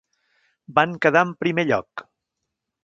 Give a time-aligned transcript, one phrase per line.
[0.79, 2.07] Van quedar en primer lloc.